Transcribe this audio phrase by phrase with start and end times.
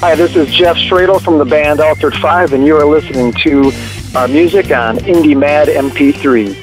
[0.00, 3.70] Hi, this is Jeff Stradel from the band Altered 5, and you are listening to
[4.16, 6.56] our music on Indie Mad MP3.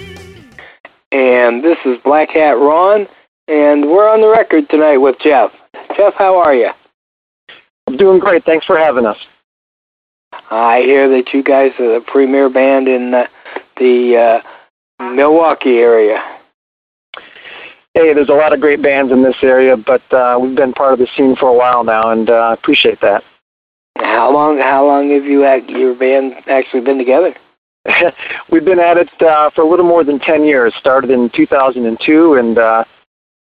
[1.11, 3.07] And this is Black Hat Ron,
[3.47, 5.51] and we're on the record tonight with Jeff.
[5.95, 6.71] Jeff, how are you?
[7.85, 8.43] I'm doing great.
[8.43, 9.17] Thanks for having us.
[10.49, 13.27] I hear that you guys are the premier band in uh,
[13.77, 14.41] the
[14.99, 16.36] uh, Milwaukee area.
[17.97, 20.93] Hey, there's a lot of great bands in this area, but uh, we've been part
[20.93, 23.23] of the scene for a while now, and I uh, appreciate that.
[23.97, 24.59] How long?
[24.59, 27.35] How long have you had your band actually been together?
[28.51, 30.75] we've been at it uh, for a little more than ten years.
[30.75, 32.83] Started in 2002, and uh,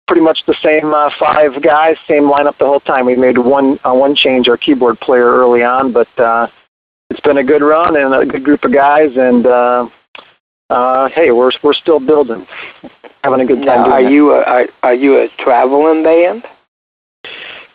[0.07, 3.05] pretty much the same uh, five guys, same lineup the whole time.
[3.05, 6.48] We made one uh, one change, our keyboard player early on, but uh,
[7.12, 9.87] it's been a good run and a good group of guys, and uh,
[10.71, 12.48] uh, hey, we're we're still building,
[13.23, 13.89] having a good time.
[13.89, 16.45] Now, are you a, are, are you a traveling band?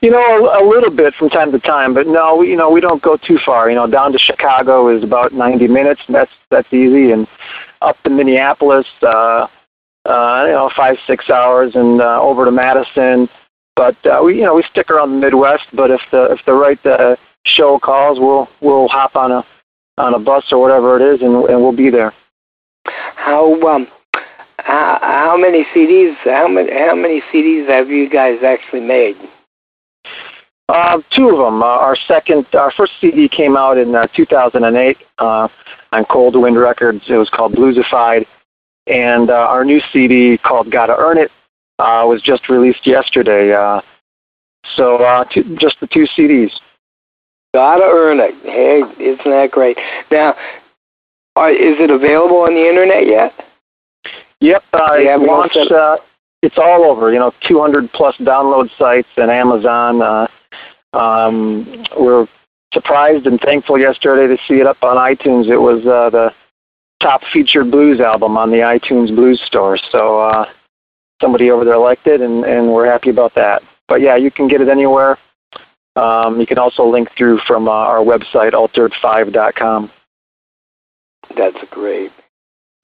[0.00, 2.70] You know, a, a little bit from time to time, but no, we, you know,
[2.70, 3.68] we don't go too far.
[3.68, 6.01] You know, down to Chicago is about 90 minutes.
[6.09, 7.29] That's that's easy, and
[7.82, 9.46] up to Minneapolis, uh,
[10.07, 13.29] uh, you know, five six hours, and uh, over to Madison.
[13.74, 15.66] But uh, we, you know, we stick around the Midwest.
[15.74, 19.45] But if the if the right uh, show calls, we'll we'll hop on a
[19.98, 22.15] on a bus or whatever it is, and and we'll be there.
[23.27, 23.88] How um
[24.60, 29.16] how, how many CDs how many how many CDs have you guys actually made?
[30.69, 31.60] Uh, two of them.
[31.60, 35.49] Uh, our second, our first CD came out in uh, 2008 uh,
[35.93, 37.02] on Cold Wind Records.
[37.09, 38.27] It was called Bluesified,
[38.87, 41.32] and uh, our new CD called Gotta Earn It
[41.80, 43.52] uh, was just released yesterday.
[43.52, 43.80] Uh,
[44.77, 46.52] so uh, two, just the two CDs.
[47.54, 48.35] Gotta earn it.
[48.45, 49.79] Hey, isn't that great?
[50.13, 50.37] Now,
[51.37, 53.32] are, is it available on the internet yet?
[54.40, 55.56] Yep, uh, it launched.
[55.70, 55.98] Uh,
[56.42, 57.12] it's all over.
[57.12, 60.02] You know, 200 plus download sites and Amazon.
[60.02, 60.26] Uh,
[60.96, 62.26] um, we're
[62.73, 65.48] surprised and thankful yesterday to see it up on iTunes.
[65.48, 66.32] It was uh, the
[67.00, 69.78] top featured blues album on the iTunes Blues Store.
[69.91, 70.47] So uh,
[71.20, 73.62] somebody over there liked it, and, and we're happy about that.
[73.88, 75.18] But yeah, you can get it anywhere.
[75.97, 79.91] Um, you can also link through from uh, our website, altered5.com.
[81.36, 82.12] That's great.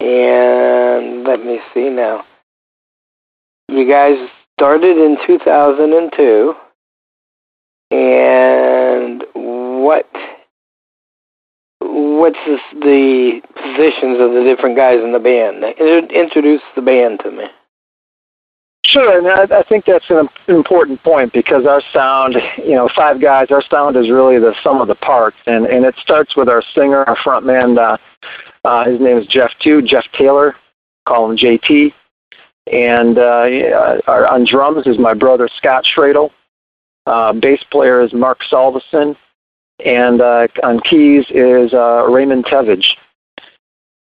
[0.00, 2.24] And let me see now.
[3.68, 4.16] You guys
[4.58, 6.54] started in 2002.
[7.90, 10.06] And what
[11.80, 15.64] what's this, the positions of the different guys in the band?
[16.10, 17.44] Introduce the band to me.
[18.84, 23.20] Sure, and I, I think that's an important point because our sound, you know, five
[23.20, 26.48] guys, our sound is really the sum of the parts, and and it starts with
[26.48, 27.78] our singer, our front man.
[27.78, 27.96] Uh,
[28.64, 30.56] uh, his name is Jeff too, Jeff Taylor.
[31.06, 31.92] Call him JT.
[32.72, 36.30] And uh, our, on drums is my brother Scott Stradel.
[37.06, 39.16] Uh, bass player is Mark Solveson,
[39.84, 42.84] and uh, on keys is uh, Raymond Tevich.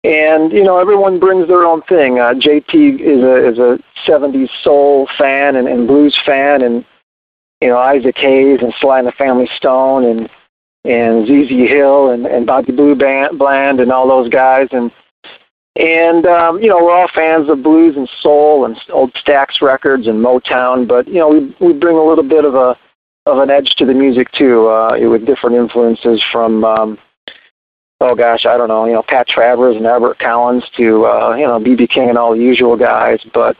[0.08, 2.18] And you know, everyone brings their own thing.
[2.18, 6.82] Uh, JT is a is a '70s soul fan and, and blues fan, and
[7.60, 10.30] you know Isaac Hayes and Sly and the Family Stone and
[10.84, 14.68] and ZZ Hill and, and Bobby Blue Band, Bland and all those guys.
[14.72, 14.90] And
[15.76, 20.06] and um, you know we're all fans of blues and soul and old Stax records
[20.06, 22.78] and Motown, but you know we we bring a little bit of a
[23.28, 26.98] of an edge to the music too, uh, with different influences from, um,
[28.00, 31.46] oh gosh, I don't know, you know, Pat Travers and Albert Collins to, uh, you
[31.46, 33.56] know, BB King and all the usual guys, but,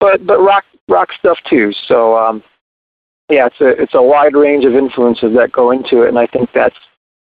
[0.00, 1.72] but, but rock, rock stuff too.
[1.86, 2.42] So, um,
[3.28, 6.26] yeah, it's a, it's a wide range of influences that go into it, and I
[6.26, 6.76] think that's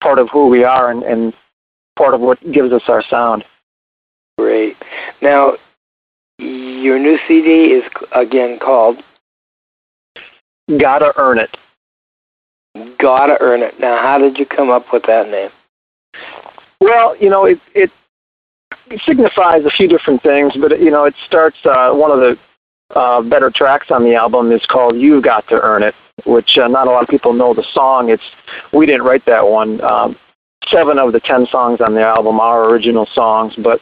[0.02, 1.32] part of who we are and, and
[1.96, 3.44] part of what gives us our sound.
[4.38, 4.76] Great.
[5.22, 5.56] Now,
[6.38, 9.02] your new CD is again called
[10.78, 11.56] Gotta Earn It.
[12.98, 13.80] Gotta earn it.
[13.80, 15.50] Now, how did you come up with that name?
[16.80, 17.90] Well, you know, it it,
[19.04, 21.56] signifies a few different things, but you know, it starts.
[21.64, 22.38] Uh, one of the
[22.94, 25.94] uh, better tracks on the album is called "You've Got to Earn It,"
[26.24, 28.10] which uh, not a lot of people know the song.
[28.10, 28.22] It's
[28.72, 29.80] we didn't write that one.
[29.80, 30.16] Um,
[30.68, 33.80] seven of the ten songs on the album are original songs, but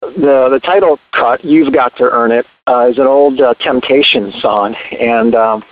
[0.00, 4.32] the the title cut "You've Got to Earn It" uh, is an old uh, Temptation
[4.40, 5.64] song, and um,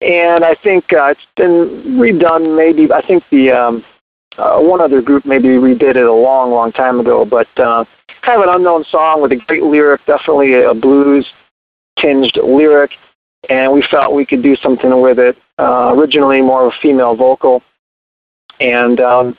[0.00, 2.56] and I think uh, it's been redone.
[2.56, 3.84] Maybe I think the um,
[4.38, 7.84] uh, one other group maybe redid it a long, long time ago, but uh,
[8.22, 11.26] kind of an unknown song with a great lyric, definitely a blues
[11.98, 12.92] tinged lyric,
[13.48, 15.36] and we felt we could do something with it.
[15.58, 17.62] Uh, originally, more of a female vocal,
[18.60, 19.36] and um,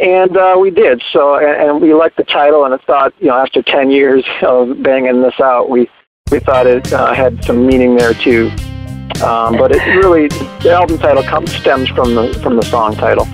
[0.00, 1.02] and uh, we did.
[1.12, 4.24] So, and, and we liked the title, and I thought, you know, after ten years
[4.42, 5.88] of banging this out, we
[6.30, 8.50] we thought it uh, had some meaning there too.
[9.24, 10.28] Um, but it really,
[10.60, 13.26] the album title comes stems from the from the song title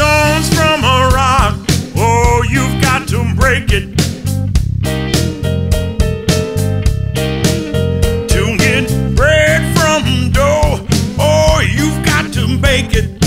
[0.00, 1.54] stones from a rock.
[1.94, 3.86] Oh, you've got to break it.
[8.32, 10.86] To get bread from dough,
[11.18, 13.19] oh, you've got to bake it.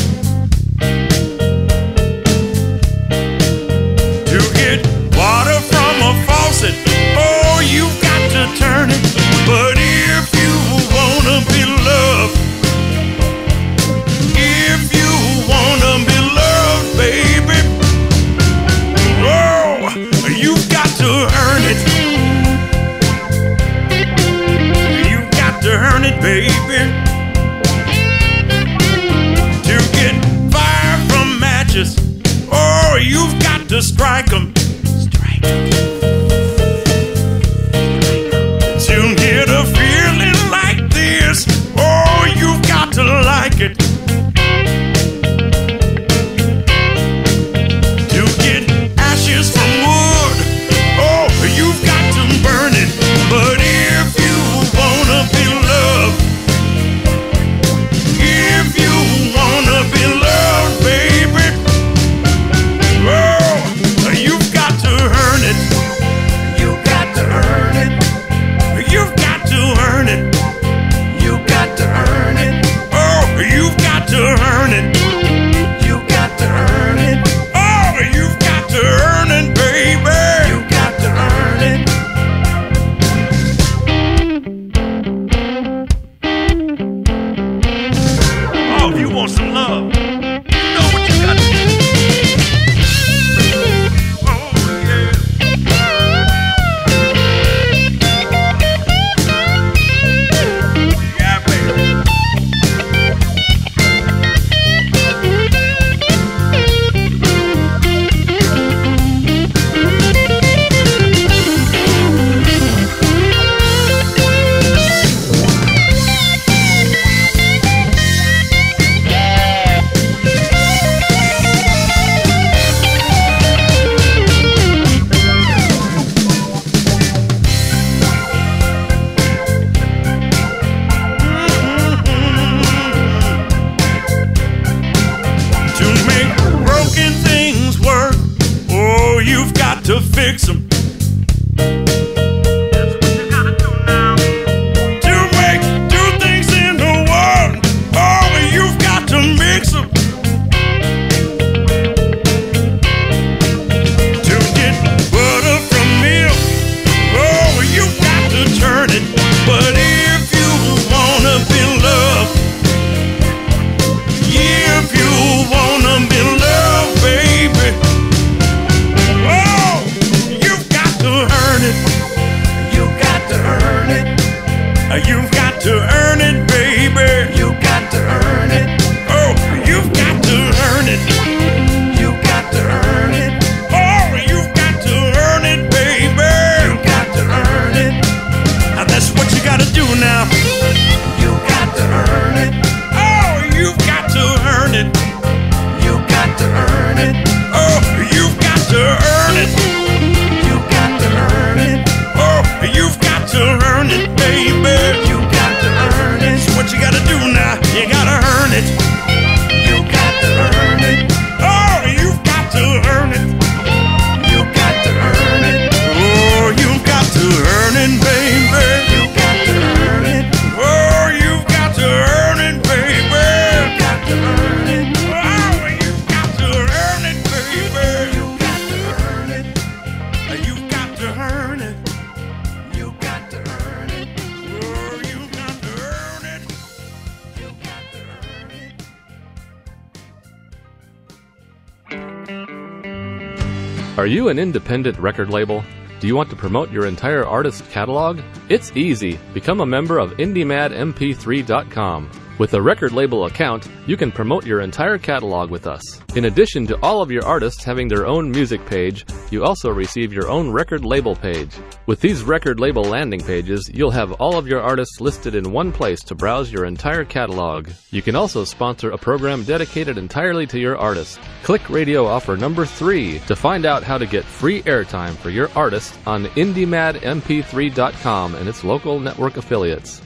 [244.13, 245.63] you an independent record label?
[246.03, 248.19] Do you want to promote your entire artist catalog?
[248.49, 249.17] It's easy.
[249.33, 252.09] Become a member of IndieMadMP3.com.
[252.39, 256.01] With a record label account, you can promote your entire catalog with us.
[256.15, 260.11] In addition to all of your artists having their own music page, you also receive
[260.11, 261.55] your own record label page.
[261.85, 265.71] With these record label landing pages, you'll have all of your artists listed in one
[265.71, 267.69] place to browse your entire catalog.
[267.91, 271.19] You can also sponsor a program dedicated entirely to your artist.
[271.43, 275.51] Click Radio offer number 3 to find out how to get free airtime for your
[275.55, 280.01] artist on IndieMadMP3.com and its local network affiliates.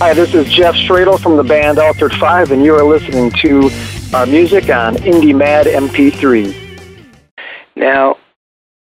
[0.00, 3.70] Hi, this is Jeff Stradel from the band Altered 5, and you are listening to
[4.14, 6.54] our music on Indie Mad MP3.
[7.74, 8.16] Now,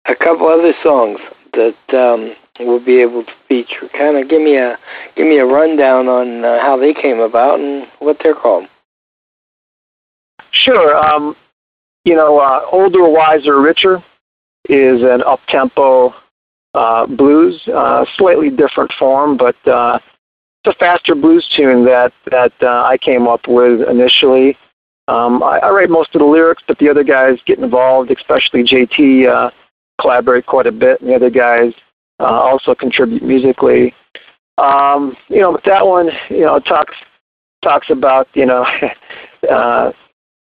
[0.05, 1.19] a couple other songs
[1.53, 3.87] that um, we'll be able to feature.
[3.89, 4.77] Kind of give me a
[5.15, 8.67] give me a rundown on uh, how they came about and what they're called.
[10.51, 10.95] Sure.
[10.95, 11.35] Um,
[12.05, 14.03] you know, uh, older, wiser, richer
[14.69, 16.13] is an up tempo
[16.73, 19.99] uh, blues, uh, slightly different form, but uh,
[20.63, 24.57] it's a faster blues tune that that uh, I came up with initially.
[25.07, 28.63] Um, I, I write most of the lyrics, but the other guys get involved, especially
[28.63, 29.51] JT uh,
[29.99, 31.73] collaborate quite a bit, and the other guys
[32.19, 33.93] uh, also contribute musically.
[34.57, 36.95] Um, you know, but that one, you know, talks
[37.63, 38.65] talks about you know,
[39.49, 39.91] uh,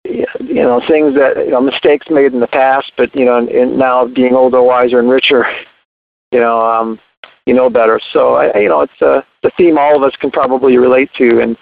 [0.07, 3.77] you know, things that you know, mistakes made in the past, but you know, and,
[3.77, 5.45] now being older, wiser, and richer,
[6.31, 6.99] you know, um,
[7.45, 7.99] you know better.
[8.11, 11.41] So I, you know, it's a the theme all of us can probably relate to,
[11.41, 11.57] and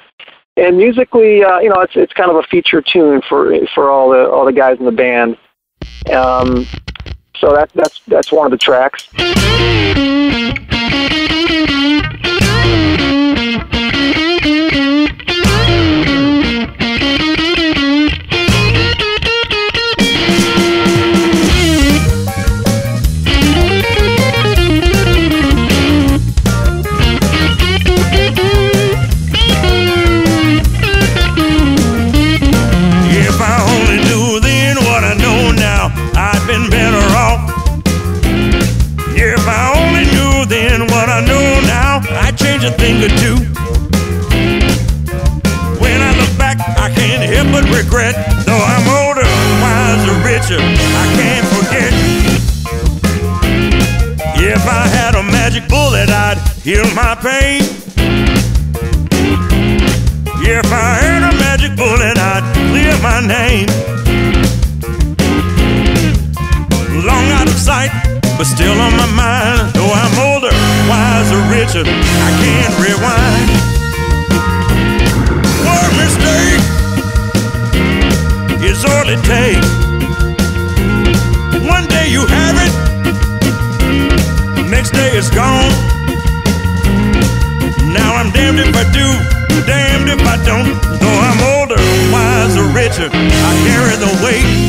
[0.57, 4.09] and musically, uh, you know, it's it's kind of a feature tune for for all
[4.09, 5.37] the all the guys in the band.
[6.11, 6.65] Um,
[7.37, 9.07] so that that's that's one of the tracks.
[42.65, 43.37] A thing or two.
[45.77, 48.15] When I look back, I can't help but regret.
[48.45, 49.27] Though I'm older,
[49.61, 51.93] wiser, richer, I can't forget.
[54.37, 57.61] If I had a magic bullet, I'd heal my pain.
[60.41, 63.67] If I had a magic bullet, I'd clear my name.
[67.05, 67.91] Long out of sight,
[68.37, 69.73] but still on my mind.
[69.75, 70.34] Though I'm older,
[71.55, 73.49] richer, I can't rewind.
[75.63, 76.63] One mistake
[78.59, 79.69] is all it takes.
[81.63, 82.73] One day you have it,
[84.69, 85.71] next day it's gone.
[87.93, 89.07] Now I'm damned if I do,
[89.65, 90.75] damned if I don't.
[90.99, 91.79] Though I'm older,
[92.11, 94.64] wiser, richer, I carry the weight.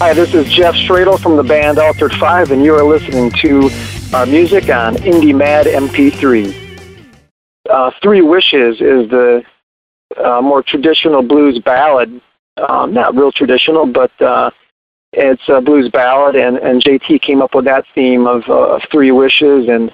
[0.00, 3.70] Hi, this is Jeff Stradel from the band Altered 5, and you are listening to
[4.12, 6.59] our music on Indie Mad MP3.
[7.70, 9.42] Uh, Three Wishes is the
[10.22, 12.20] uh, more traditional blues ballad.
[12.56, 14.50] Um, not real traditional, but uh,
[15.12, 18.82] it's a blues ballad, and, and JT came up with that theme of, uh, of
[18.90, 19.92] Three Wishes, and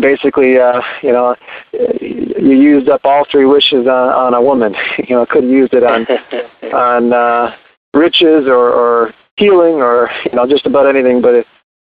[0.00, 1.34] basically, uh, you know,
[1.72, 4.74] you used up all three wishes on, on a woman.
[5.08, 6.06] You know, could have used it on
[6.74, 7.56] on uh,
[7.94, 11.46] riches or, or healing or you know just about anything, but it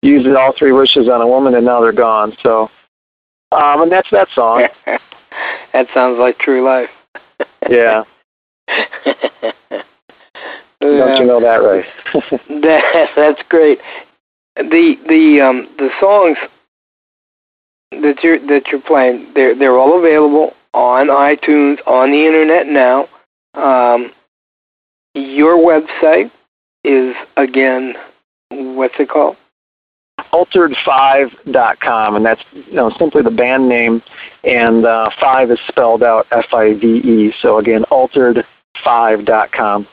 [0.01, 2.35] used all three wishes on a woman, and now they're gone.
[2.41, 2.69] So,
[3.53, 4.67] um, and that's that song.
[5.73, 6.89] that sounds like true life.
[7.69, 8.03] yeah.
[10.81, 11.85] Don't you know that right?
[12.61, 13.79] that, that's great.
[14.55, 16.37] The the um the songs
[17.91, 23.07] that you're that you're playing, they're they're all available on iTunes, on the internet now.
[23.53, 24.11] Um,
[25.13, 26.31] your website
[26.83, 27.93] is again,
[28.49, 29.37] what's it called?
[30.33, 34.01] Altered5.com, and that's you know simply the band name,
[34.43, 37.33] and uh, five is spelled out F-I-V-E.
[37.39, 39.87] So again, altered5.com.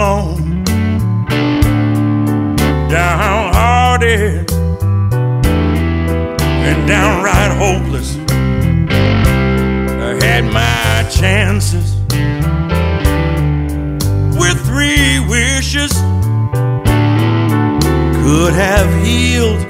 [0.00, 0.64] alone,
[2.88, 4.50] downhearted
[6.66, 8.16] and downright hopeless.
[10.08, 11.96] I had my chances
[14.40, 15.92] with three wishes,
[18.22, 19.66] could have healed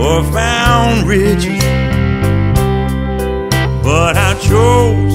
[0.00, 1.62] or found riches
[3.82, 5.07] but I chose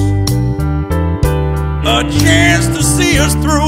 [1.86, 3.60] a chance to see us through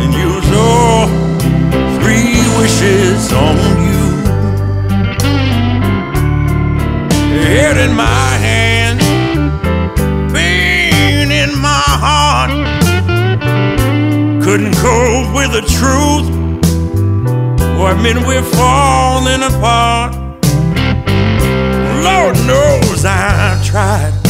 [0.00, 1.08] and use all
[1.98, 4.04] three wishes on you.
[7.42, 9.00] Head in my hand,
[10.32, 12.50] pain in my heart.
[14.44, 16.28] Couldn't cope with the truth,
[17.80, 20.14] or admit we're falling apart.
[22.04, 24.23] Lord knows I tried.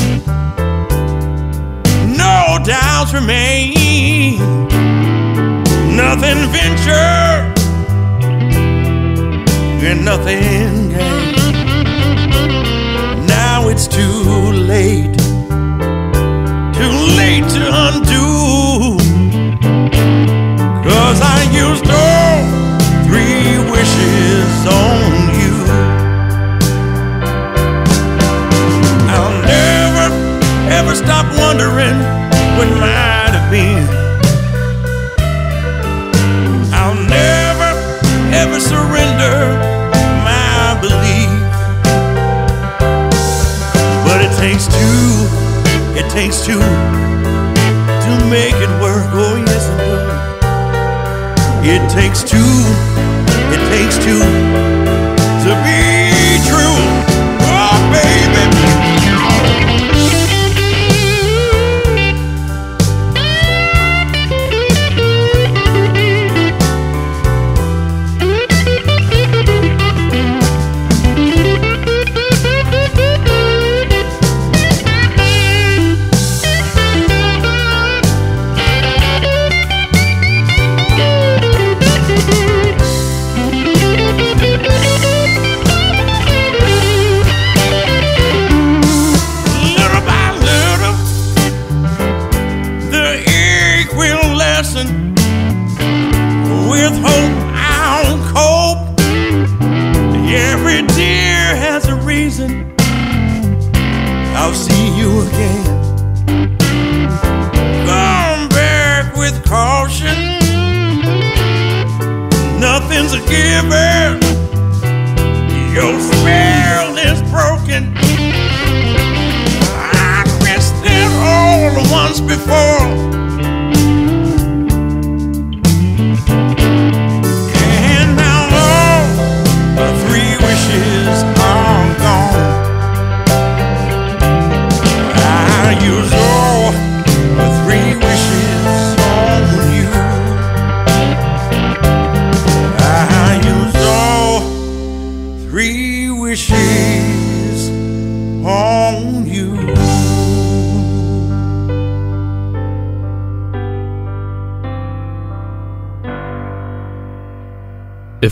[2.65, 4.39] Doubts remain.
[5.95, 7.59] Nothing ventured
[9.85, 11.37] and nothing gained.
[13.29, 15.15] Now it's too late.
[16.73, 18.97] Too late to undo.
[20.89, 22.47] Cause I used all
[23.05, 25.55] three wishes on you.
[29.13, 30.07] I'll never,
[30.73, 32.24] ever stop wondering
[32.57, 33.87] what might have been.
[36.73, 37.71] I'll never,
[38.33, 39.37] ever surrender
[40.23, 41.31] my belief.
[44.07, 45.29] But it takes two,
[45.99, 46.61] it takes two
[48.05, 49.09] to make it work.
[49.13, 50.25] Oh, yes, it does.
[51.67, 52.55] It takes two,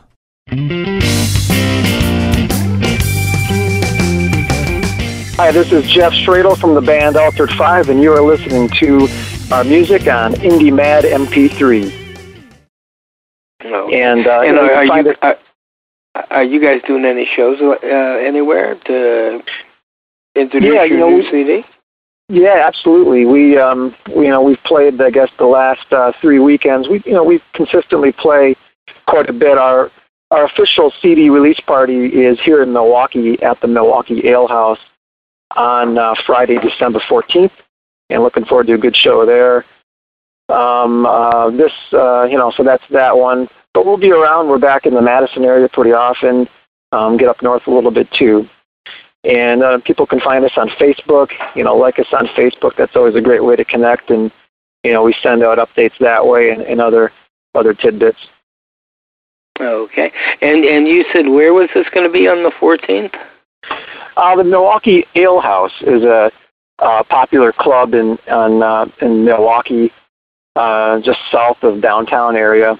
[5.37, 9.07] Hi, this is Jeff Stradle from the band Altered Five, and you are listening to
[9.49, 11.89] our music on Indie Mad MP3.
[13.63, 13.87] No.
[13.87, 15.37] And, uh, and are, are you are,
[16.31, 19.68] are you guys doing any shows uh, anywhere to introduce
[20.35, 21.65] Yeah, you know, new CD?
[22.29, 23.25] Yeah, absolutely.
[23.25, 26.87] We, um, we, you know, we've played, I guess, the last uh, three weekends.
[26.87, 28.55] We, you know, we consistently play
[29.07, 29.57] quite a bit.
[29.57, 29.91] Our
[30.31, 34.77] our official CD release party is here in Milwaukee at the Milwaukee Ale House
[35.55, 37.51] on uh, Friday, December 14th,
[38.11, 39.65] and looking forward to a good show there.
[40.55, 43.47] Um, uh, this, uh, you know, so that's that one.
[43.73, 44.49] But we'll be around.
[44.49, 46.47] We're back in the Madison area pretty often.
[46.91, 48.47] Um, get up north a little bit too.
[49.23, 51.31] And uh, people can find us on Facebook.
[51.55, 52.75] You know, like us on Facebook.
[52.77, 54.09] That's always a great way to connect.
[54.09, 54.31] And
[54.83, 57.11] you know, we send out updates that way and, and other
[57.55, 58.19] other tidbits.
[59.59, 60.11] Okay.
[60.41, 63.13] And and you said where was this going to be on the 14th?
[64.15, 66.31] Uh, the Milwaukee Ale House is a,
[66.79, 69.91] uh popular club in on, uh, in Milwaukee,
[70.55, 72.79] uh, just south of downtown area,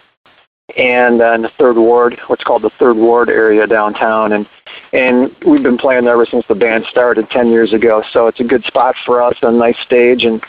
[0.78, 4.48] and uh, in the Third Ward, what's called the Third Ward area downtown, and
[4.94, 8.04] and we've been playing there ever since the band started ten years ago.
[8.12, 10.44] So it's a good spot for us, a nice stage, and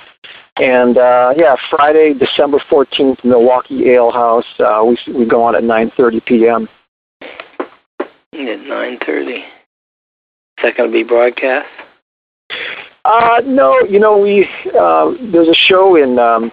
[0.56, 4.46] and uh, yeah, Friday, December fourteenth, Milwaukee Ale House.
[4.59, 6.68] Uh, we we go on at nine thirty p.m.
[8.33, 9.38] At 9:30.
[9.38, 9.42] Is
[10.62, 11.68] that going to be broadcast?
[13.04, 16.52] Uh, no, you know we uh, there's a show in um,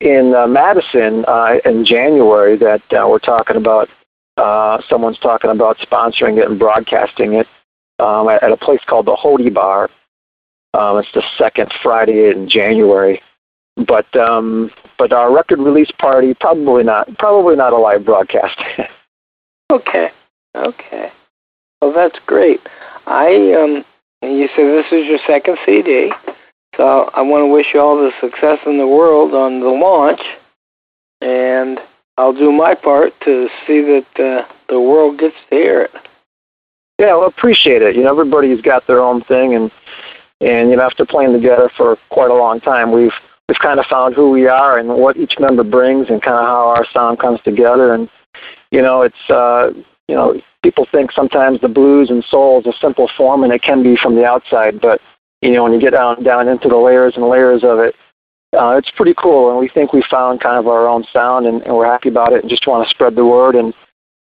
[0.00, 3.88] in uh, Madison uh, in January that uh, we're talking about.
[4.36, 7.48] Uh, someone's talking about sponsoring it and broadcasting it
[7.98, 9.90] um, at, at a place called the Hody Bar.
[10.74, 13.20] Um, it's the second Friday in January,
[13.76, 18.58] but um, but our record release party probably not probably not a live broadcast.
[19.70, 20.10] Okay.
[20.56, 21.12] Okay.
[21.80, 22.60] Well, that's great.
[23.06, 23.84] I um,
[24.22, 26.10] you said this is your second CD,
[26.78, 30.20] so I want to wish you all the success in the world on the launch,
[31.20, 31.80] and
[32.16, 35.90] I'll do my part to see that uh, the world gets to hear it.
[37.00, 37.96] Yeah, well, appreciate it.
[37.96, 39.72] You know, everybody's got their own thing, and
[40.40, 43.12] and you know, after playing together for quite a long time, we've
[43.48, 46.44] we've kind of found who we are and what each member brings, and kind of
[46.44, 47.92] how our sound comes together.
[47.92, 48.08] And
[48.70, 49.72] you know, it's uh,
[50.06, 53.62] you know, people think sometimes the blues and soul is a simple form, and it
[53.62, 55.00] can be from the outside, but
[55.42, 57.94] you know, when you get down down into the layers and layers of it,
[58.58, 59.50] uh, it's pretty cool.
[59.50, 62.32] And we think we found kind of our own sound, and, and we're happy about
[62.32, 63.74] it, and just want to spread the word, and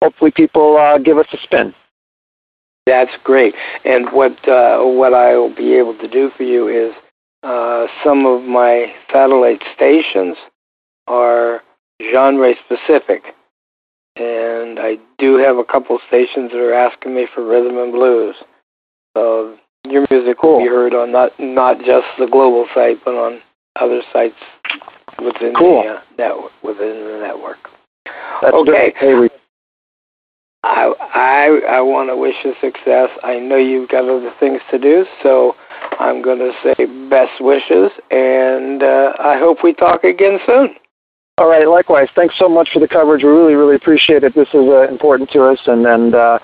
[0.02, 1.74] hopefully people uh, give us a spin.
[2.86, 3.56] That's great.
[3.84, 6.94] And what uh, what I will be able to do for you is
[7.44, 10.38] uh, some of my satellite stations
[11.08, 11.62] are
[12.12, 13.24] genre specific,
[14.16, 18.36] and I do have a couple stations that are asking me for rhythm and blues.
[19.16, 19.58] So
[19.90, 23.42] your music will be heard on not not just the global site, but on
[23.76, 24.36] other sites
[25.24, 25.84] within Cool.
[25.84, 26.52] the uh, network.
[26.64, 27.58] Within the network.
[28.42, 28.94] That's Okay.
[28.98, 29.30] Hey,
[30.64, 33.10] I I I want to wish you success.
[33.24, 35.56] I know you've got other things to do, so
[36.00, 40.76] I'm going to say best wishes, and uh, I hope we talk again soon.
[41.38, 42.08] All right, likewise.
[42.16, 43.24] Thanks so much for the coverage.
[43.24, 44.34] We really, really appreciate it.
[44.34, 46.40] This is uh, important to us, and and uh,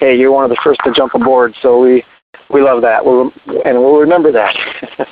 [0.00, 2.04] hey, you're one of the first to jump aboard, so we
[2.50, 3.04] we love that.
[3.04, 3.32] We'll
[3.64, 4.54] and we'll remember that.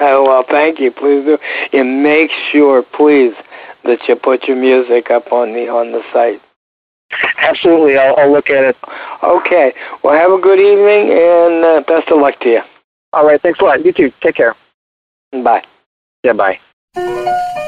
[0.00, 0.90] Oh well, thank you.
[0.90, 1.38] Please do,
[1.72, 3.32] and make sure, please,
[3.84, 6.42] that you put your music up on the on the site.
[7.38, 8.76] Absolutely, I'll, I'll look at it.
[9.22, 9.72] Okay.
[10.02, 12.60] Well, have a good evening and uh, best of luck to you.
[13.12, 13.84] All right, thanks a lot.
[13.84, 14.12] You too.
[14.20, 14.56] Take care.
[15.32, 15.62] Bye.
[16.24, 17.60] Yeah, bye.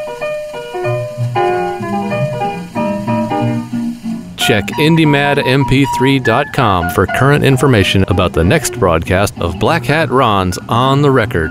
[4.47, 11.11] Check IndieMadMP3.com for current information about the next broadcast of Black Hat Ron's On the
[11.11, 11.51] Record.